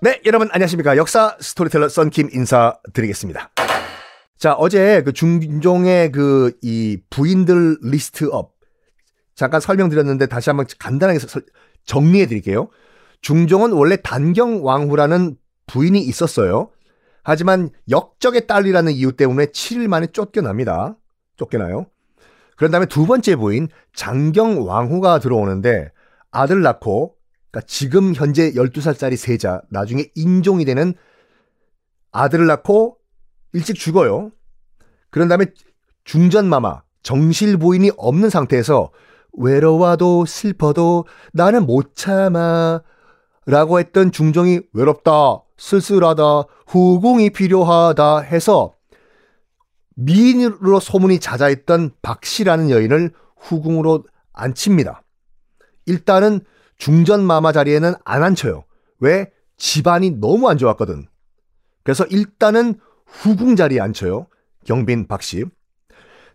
[0.00, 0.96] 네, 여러분 안녕하십니까.
[0.96, 3.50] 역사 스토리텔러 썬킴 인사드리겠습니다.
[4.38, 8.52] 자, 어제 그 중종의 그 이 부인들 list up
[9.34, 11.42] 잠깐 설명드렸는데 다시 한번 간단하게 설-
[11.84, 12.68] 정리해 드릴게요.
[13.22, 15.36] 중종은 원래 단경 왕후라는
[15.66, 16.70] 부인이 있었어요.
[17.24, 20.96] 하지만 역적의 딸이라는 이유 때문에 7일 만에 쫓겨납니다.
[21.36, 21.86] 쫓겨나요.
[22.56, 25.90] 그런 다음에 두 번째 부인 장경 왕후가 들어오는데
[26.30, 27.16] 아들 낳고
[27.50, 30.94] 그러니까 지금 현재 12살짜리 세자 나중에 인종이 되는
[32.12, 32.98] 아들을 낳고
[33.52, 34.30] 일찍 죽어요.
[35.10, 35.46] 그런 다음에
[36.04, 38.90] 중전마마 정실 부인이 없는 상태에서
[39.32, 42.82] 외로워도 슬퍼도 나는 못 참아
[43.46, 48.74] 라고 했던 중종이 외롭다 쓸쓸하다 후궁이 필요하다 해서
[49.94, 55.02] 미인으로 소문이 자자했던 박씨라는 여인을 후궁으로 앉힙니다.
[55.88, 56.40] 일단은
[56.76, 58.64] 중전 마마 자리에는 안 앉혀요.
[59.00, 59.30] 왜?
[59.56, 61.08] 집안이 너무 안 좋았거든.
[61.82, 64.26] 그래서 일단은 후궁 자리에 앉혀요.
[64.64, 65.44] 경빈 박씨.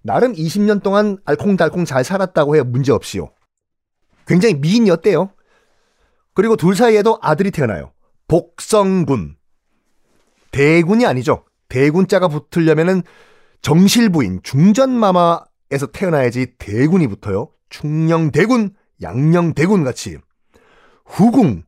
[0.02, 2.64] 나름 20년 동안 알콩달콩 잘 살았다고 해요.
[2.66, 3.32] 문제없이요.
[4.28, 5.32] 굉장히 미인이었대요.
[6.34, 7.94] 그리고 둘 사이에도 아들이 태어나요.
[8.28, 9.36] 복성군.
[10.52, 11.46] 대군이 아니죠.
[11.70, 13.04] 대군자가 붙으려면은
[13.62, 17.50] 정실부인 중전마마에서 태어나야지 대군이 붙어요.
[17.70, 20.18] 충녕대군, 양녕대군 같이.
[21.06, 21.64] 후궁.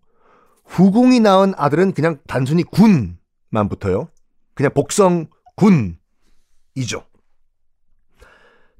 [0.65, 4.09] 후궁이 낳은 아들은 그냥 단순히 군만 붙어요.
[4.53, 7.05] 그냥 복성 군이죠.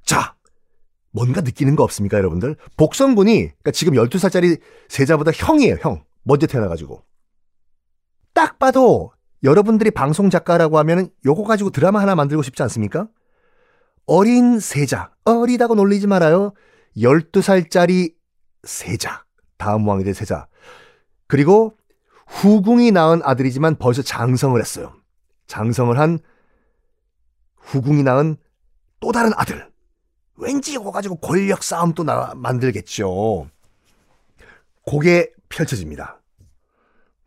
[0.04, 0.36] 자,
[1.12, 2.56] 뭔가 느끼는 거 없습니까, 여러분들?
[2.78, 6.04] 복성군이 그러니까 지금 12살짜리 세자보다 형이에요, 형.
[6.24, 7.04] 먼저 태어나가지고.
[8.34, 9.12] 딱 봐도
[9.44, 13.08] 여러분들이 방송 작가라고 하면 요거 가지고 드라마 하나 만들고 싶지 않습니까?
[14.08, 15.12] 어린 세자.
[15.24, 16.54] 어리다고 놀리지 말아요.
[16.98, 18.15] 12살짜리
[18.66, 19.24] 세자.
[19.58, 20.48] 다음 왕이 될 세자.
[21.28, 21.78] 그리고
[22.28, 24.94] 후궁이 낳은 아들이지만 벌써 장성을 했어요.
[25.48, 26.20] 장성을 한
[27.58, 28.38] 후궁이 낳은
[29.00, 29.70] 또 다른 아들.
[30.38, 33.48] 왠지 이거 가지고 권력 싸움 또 나, 만들겠죠.
[34.90, 36.22] 그게 펼쳐집니다.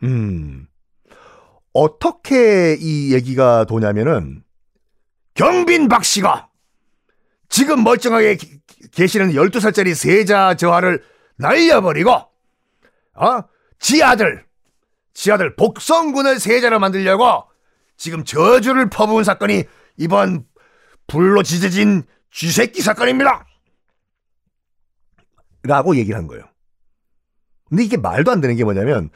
[0.02, 0.66] 음.
[1.72, 4.42] 어떻게 이 얘기가 도냐면은
[5.34, 6.48] 경빈 박 씨가
[7.48, 8.60] 지금 멀쩡하게 기-
[8.90, 11.02] 계시는 12살짜리 세자 저하를
[11.38, 13.40] 날려버리고 어?
[13.78, 14.44] 지 아들
[15.14, 17.44] 지 아들 복성군을 세자로 만들려고
[17.96, 19.64] 지금 저주를 퍼부은 사건이
[19.96, 20.44] 이번
[21.06, 23.46] 불로 지져진 쥐새끼 사건입니다.
[25.64, 26.44] 라고 얘기를 한 거예요.
[27.68, 29.10] 근데 이게 말도 안 되는 게 뭐냐면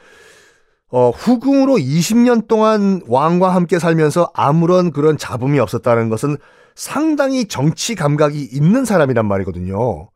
[0.89, 6.37] 어, 후궁으로 20년 동안 왕과 함께 살면서 아무런 그런 잡음이 없었다는 것은
[6.75, 10.09] 상당히 정치 감각이 있는 사람이란 말이거든요.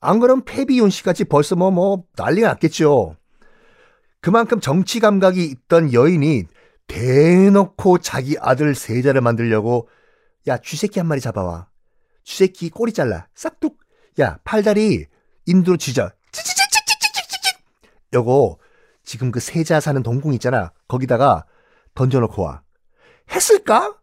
[0.00, 3.16] 안 그러면 패비윤 씨 같이 벌써 뭐, 뭐, 난리가 났겠죠.
[4.20, 6.44] 그만큼 정치 감각이 있던 여인이
[6.86, 9.88] 대놓고 자기 아들 세자를 만들려고
[10.48, 11.68] 야, 쥐새끼 한 마리 잡아와.
[12.24, 13.26] 쥐새끼 꼬리 잘라.
[13.34, 13.78] 싹둑.
[14.20, 15.06] 야, 팔다리
[15.46, 16.10] 인두로 쥐자.
[16.32, 17.50] 찌찌찌찌찌찌찌찌.
[18.14, 18.58] 요거
[19.04, 20.72] 지금 그 세자 사는 동궁 있잖아.
[20.88, 21.44] 거기다가
[21.94, 22.62] 던져놓고 와.
[23.30, 23.96] 했을까?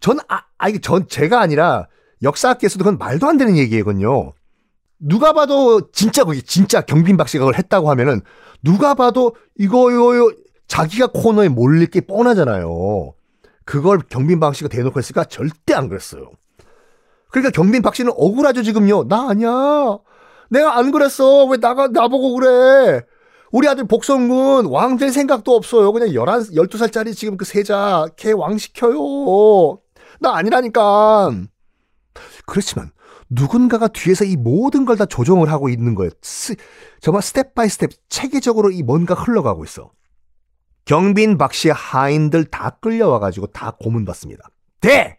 [0.00, 1.88] 전, 아, 아, 이게 전, 제가 아니라
[2.22, 4.32] 역사학계에서도 그건 말도 안 되는 얘기거든요.
[5.00, 8.20] 누가 봐도 진짜 그게 진짜 경빈박 씨가 그걸 했다고 하면은
[8.62, 10.32] 누가 봐도 이거, 이거
[10.68, 13.14] 자기가 코너에 몰릴 게 뻔하잖아요.
[13.64, 15.24] 그걸 경빈박 씨가 대놓고 했을까?
[15.24, 16.30] 절대 안 그랬어요.
[17.30, 19.04] 그러니까 경빈박 씨는 억울하죠, 지금요.
[19.08, 19.98] 나 아니야.
[20.50, 21.44] 내가 안 그랬어.
[21.46, 23.02] 왜 나가, 나보고 그래.
[23.52, 25.92] 우리 아들 복성군 왕 될 생각도 없어요.
[25.92, 29.78] 그냥 11, 12살짜리 지금 그 세자 걔 왕 시켜요.
[30.20, 31.32] 나 아니라니까.
[32.46, 32.90] 그렇지만
[33.30, 36.10] 누군가가 뒤에서 이 모든 걸 다 조종을 하고 있는 거예요.
[36.20, 36.54] 스,
[37.00, 39.92] 정말 step by step 체계적으로 이 뭔가 흘러가고 있어.
[40.84, 44.48] 경빈 박씨의 하인들 다 끌려와가지고 다 고문받습니다.
[44.80, 45.18] 대!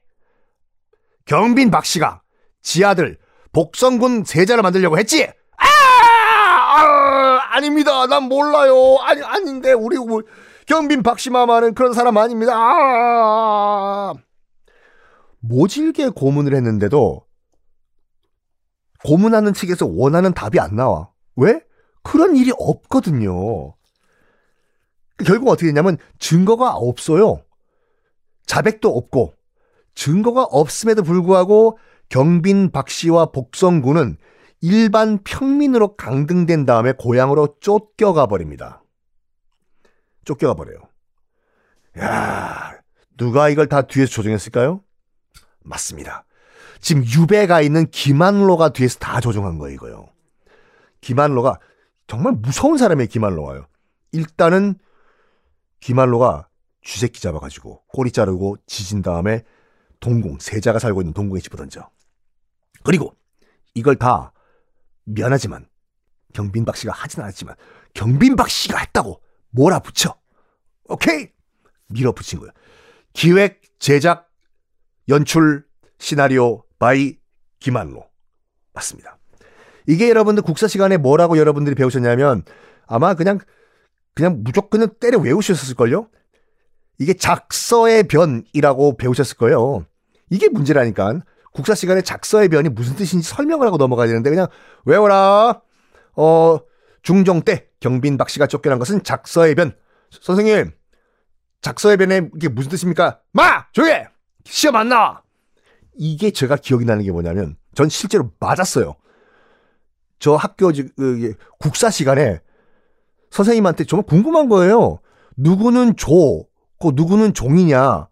[1.26, 2.22] 경빈 박씨가
[2.62, 3.18] 지 아들
[3.54, 5.26] 복성군 세자를 만들려고 했지?
[5.58, 5.66] 아!
[5.66, 7.40] 아!
[7.56, 8.08] 아닙니다.
[8.08, 8.98] 난 몰라요.
[9.02, 10.26] 아니, 아닌데, 우리, 우리
[10.68, 12.54] 경빈 박씨 마마는 그런 사람 아닙니다.
[12.56, 14.14] 아!
[15.40, 17.26] 모질게 고문을 했는데도
[19.06, 21.10] 고문하는 측에서 원하는 답이 안 나와.
[21.36, 21.62] 왜?
[22.04, 23.76] 그런 일이 없거든요.
[25.24, 27.44] 결국 어떻게 됐냐면 증거가 없어요.
[28.46, 29.34] 자백도 없고
[29.94, 31.78] 증거가 없음에도 불구하고
[32.10, 34.18] 경빈 박 씨와 복성군은
[34.62, 38.84] 일반 평민으로 강등된 다음에 고향으로 쫓겨가 버립니다.
[40.26, 40.80] 쫓겨가 버려요.
[42.00, 42.74] 야,
[43.18, 44.84] 누가 이걸 다 뒤에서 조종했을까요?
[45.64, 46.26] 맞습니다.
[46.82, 50.10] 지금 유배가 있는 김한로가 뒤에서 다 조종한 거예요, 이거요.
[51.00, 51.60] 김한로가
[52.08, 53.68] 정말 무서운 사람의 기말로와요.
[54.12, 54.76] 일단은
[55.80, 56.48] 기말로가
[56.84, 59.44] 쥐새끼 잡아가지고 꼬리 자르고 지진 다음에
[60.00, 61.90] 동궁 세자가 살고 있는 동궁에 집어던져.
[62.84, 63.16] 그리고
[63.76, 64.34] 이걸 다
[65.06, 65.68] 미안하지만
[66.34, 67.56] 경빈박 씨가 하진 않았지만
[67.94, 70.16] 경빈박 씨가 했다고 몰아붙여.
[70.86, 71.30] 오케이
[71.88, 72.52] 밀어붙인 거예요.
[73.14, 74.30] 기획, 제작,
[75.08, 75.66] 연출,
[76.00, 77.18] 시나리오 by
[77.60, 78.04] 김안로
[78.74, 79.20] 맞습니다.
[79.86, 82.44] 이게 여러분들 국사 시간에 뭐라고 여러분들이 배우셨냐면
[82.88, 83.38] 아마 그냥
[84.16, 86.10] 그냥 무조건 때려 외우셨을걸요?
[86.98, 89.86] 이게 작서의 변이라고 배우셨을 거예요.
[90.32, 91.22] 이게 문제라니까.
[91.54, 94.48] 국사 시간에 작서의 변이 무슨 뜻인지 설명을 하고 넘어가야 되는데 그냥
[94.86, 95.62] 외워라.
[96.16, 96.60] 어,
[97.04, 99.76] 중종 때 경빈 박 씨가 쫓겨난 것은 작서의 변.
[100.10, 100.72] 선생님,
[101.62, 103.20] 작서의 변에 이게 무슨 뜻입니까?
[103.34, 103.66] 마!
[103.72, 104.08] 조용해!
[104.46, 105.21] 시험 안 나와!
[105.96, 108.96] 이게 제가 기억이 나는 게 뭐냐면 전 실제로 맞았어요.
[110.20, 112.40] 저 학교 그, 국사 시간에
[113.32, 115.00] 선생님한테 정말 궁금한 거예요.
[115.38, 116.46] 누구는 조,
[116.80, 118.08] 그 누구는 종이냐?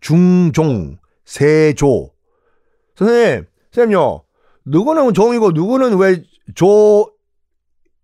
[0.00, 2.10] 중종, 세조.
[2.96, 4.24] 선생님, 선생님요.
[4.64, 6.22] 누구는 종이고 누구는 왜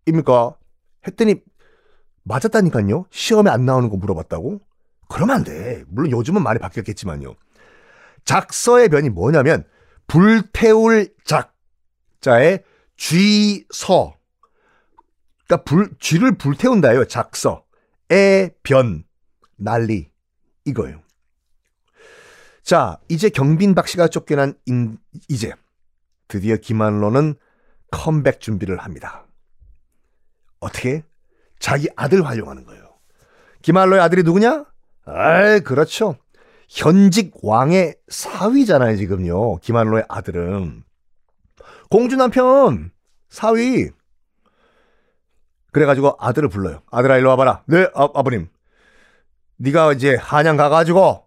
[0.07, 0.57] 조입니까?
[1.07, 1.37] 했더니
[2.25, 3.07] 맞았다니까요.
[3.11, 4.61] 시험에 안 나오는 거 물어봤다고?
[5.09, 5.85] 그러면 안 돼.
[5.89, 7.35] 물론 요즘은 많이 바뀌었겠지만요.
[8.25, 9.65] 작서의 변이 뭐냐면
[10.07, 12.65] 불태울 작자의
[12.97, 14.19] 쥐서
[15.49, 17.07] 그러니까 불, 쥐를 불태운다요.
[17.07, 17.65] 작서.
[18.11, 19.05] 의 변.
[19.57, 20.11] 난리.
[20.67, 21.01] 이거예요.
[22.63, 24.99] 자, 이제 경빈박 씨가 쫓겨난 인,
[25.29, 25.53] 이제
[26.29, 27.35] 드디어 김한로는
[27.91, 29.27] 컴백 준비를 합니다.
[30.61, 31.03] 어떻게?
[31.59, 32.99] 자기 아들 활용하는 거예요.
[33.63, 34.67] 김한로의 아들이 누구냐?
[35.07, 36.19] 아, 그렇죠.
[36.69, 39.57] 현직 왕의 사위잖아요, 지금요.
[39.57, 40.85] 김한로의 아들은.
[41.91, 42.91] 공주 남편
[43.31, 43.91] 사위.
[45.73, 46.83] 그래가지고 아들을 불러요.
[46.91, 47.63] 아들아 일로 와봐라.
[47.67, 48.49] 네, 아, 아버님.
[49.57, 51.27] 네가 이제 한양 가가지고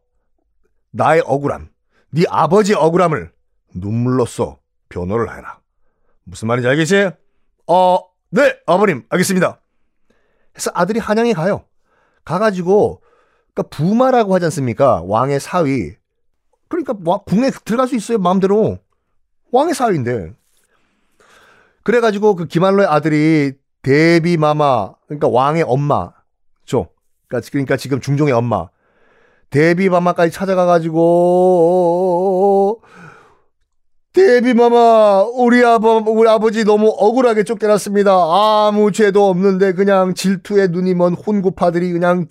[0.92, 1.70] 나의 억울함,
[2.12, 3.32] 네 아버지 억울함을
[3.74, 4.60] 눈물로써
[4.90, 5.60] 변호를 해라.
[6.24, 7.12] 무슨 말인지 알겠지?
[7.68, 8.00] 어,
[8.30, 9.60] 네, 아버님, 알겠습니다.
[10.56, 11.66] 해서 아들이 한양에 가요.
[12.24, 13.02] 가가지고,
[13.54, 15.02] 그러니까 부마라고 하지 않습니까?
[15.06, 15.94] 왕의 사위.
[16.68, 16.94] 그러니까
[17.26, 18.78] 궁에 들어갈 수 있어요, 마음대로.
[19.52, 20.34] 왕의 사위인데.
[21.84, 26.90] 그래가지고 그 김한로의 아들이 대비 마마, 그러니까 왕의 엄마죠.
[27.28, 28.70] 그러니까, 그러니까 지금 중종의 엄마.
[29.50, 31.02] 대비 마마까지 찾아가가지고
[34.14, 38.12] 대비 마마 우리 아버 우리 아버지 너무 억울하게 쫓겨났습니다.
[38.12, 42.28] 아무 죄도 없는데 그냥 질투에 눈이 먼 혼구파들이 그냥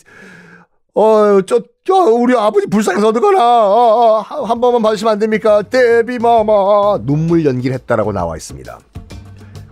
[1.01, 5.63] 어 저 저 우리 아버지 불쌍해서 어떡하나 어, 어, 한 번만 봐주시면 안 됩니까?
[5.63, 8.79] 대비 마마 눈물 연기를 했다라고 나와 있습니다.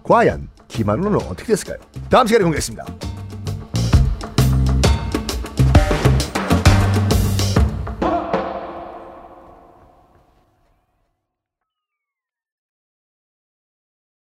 [0.03, 1.77] 과연 김한호는 어떻게 됐을까요?
[2.11, 3.08] 다음 시간에 공개하겠습니다.